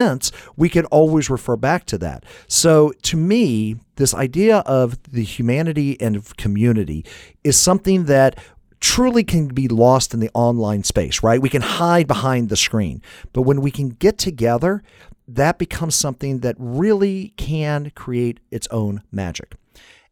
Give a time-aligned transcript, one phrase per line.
[0.00, 2.24] sense, we can always refer back to that.
[2.46, 7.04] So to me, this idea of the humanity and community
[7.42, 8.38] is something that
[8.78, 11.42] truly can be lost in the online space, right?
[11.42, 13.02] We can hide behind the screen.
[13.32, 14.84] But when we can get together,
[15.26, 19.56] that becomes something that really can create its own magic.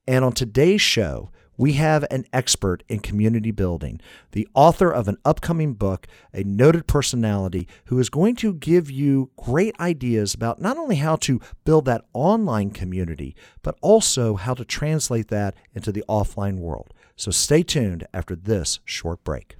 [0.08, 4.00] And on today's show, we have an expert in community building,
[4.32, 9.30] the author of an upcoming book, a noted personality who is going to give you
[9.36, 14.64] great ideas about not only how to build that online community, but also how to
[14.64, 16.92] translate that into the offline world.
[17.16, 19.56] So stay tuned after this short break.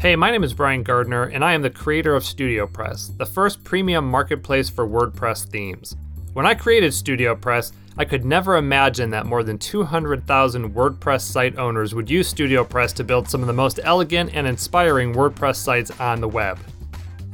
[0.00, 3.64] Hey, my name is Brian Gardner, and I am the creator of StudioPress, the first
[3.64, 5.96] premium marketplace for WordPress themes.
[6.38, 11.96] When I created StudioPress, I could never imagine that more than 200,000 WordPress site owners
[11.96, 16.20] would use StudioPress to build some of the most elegant and inspiring WordPress sites on
[16.20, 16.60] the web.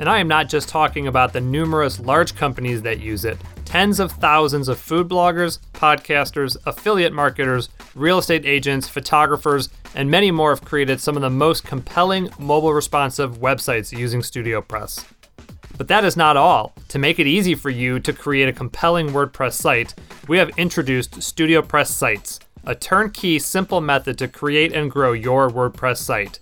[0.01, 3.37] And I am not just talking about the numerous large companies that use it.
[3.67, 10.31] Tens of thousands of food bloggers, podcasters, affiliate marketers, real estate agents, photographers, and many
[10.31, 15.05] more have created some of the most compelling mobile responsive websites using StudioPress.
[15.77, 16.75] But that is not all.
[16.95, 19.95] To make it easy for you to create a compelling WordPress site,
[20.29, 25.97] we have introduced StudioPress Sites, a turnkey, simple method to create and grow your WordPress
[25.97, 26.39] site.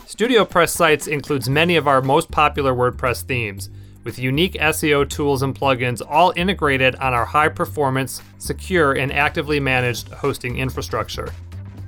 [0.00, 3.70] StudioPress Sites includes many of our most popular WordPress themes,
[4.04, 9.60] with unique SEO tools and plugins all integrated on our high performance, secure, and actively
[9.60, 11.32] managed hosting infrastructure.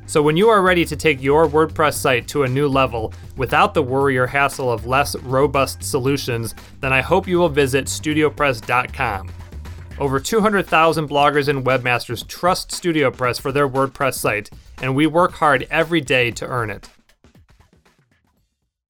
[0.09, 3.75] So, when you are ready to take your WordPress site to a new level without
[3.75, 9.31] the worry or hassle of less robust solutions, then I hope you will visit StudioPress.com.
[9.99, 14.49] Over 200,000 bloggers and webmasters trust StudioPress for their WordPress site,
[14.81, 16.89] and we work hard every day to earn it.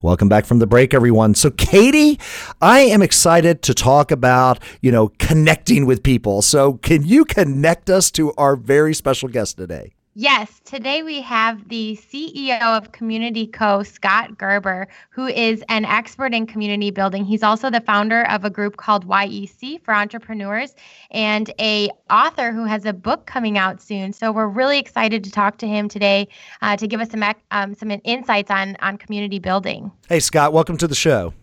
[0.03, 1.33] Welcome back from the break, everyone.
[1.33, 2.19] So, Katie,
[2.61, 6.43] I am excited to talk about, you know, connecting with people.
[6.43, 9.96] So, can you connect us to our very special guest today?
[10.19, 16.33] Yes, today we have the CEO of Community Co, Scott Gerber, who is an expert
[16.33, 17.23] in community building.
[17.23, 20.73] He's also the founder of a group called YEC for entrepreneurs
[21.11, 24.11] and a author who has a book coming out soon.
[24.11, 26.29] So we're really excited to talk to him today
[26.63, 29.91] uh, to give us some um, some insights on on community building.
[30.09, 31.35] Hey Scott, welcome to the show.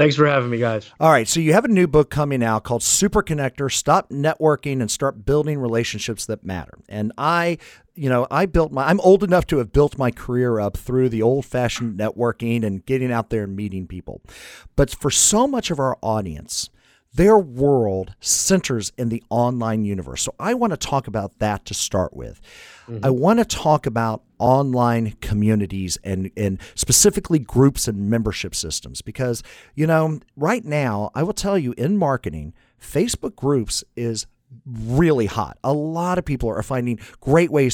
[0.00, 0.90] Thanks for having me, guys.
[0.98, 1.28] All right.
[1.28, 5.58] So, you have a new book coming out called Superconnector Stop Networking and Start Building
[5.58, 6.78] Relationships That Matter.
[6.88, 7.58] And I,
[7.94, 11.10] you know, I built my, I'm old enough to have built my career up through
[11.10, 14.22] the old fashioned networking and getting out there and meeting people.
[14.74, 16.70] But for so much of our audience,
[17.14, 20.22] their world centers in the online universe.
[20.22, 22.40] So I want to talk about that to start with.
[22.88, 23.04] Mm-hmm.
[23.04, 29.42] I want to talk about online communities and, and specifically groups and membership systems because,
[29.74, 34.26] you know, right now, I will tell you in marketing, Facebook groups is
[34.66, 35.58] really hot.
[35.62, 37.68] A lot of people are finding great ways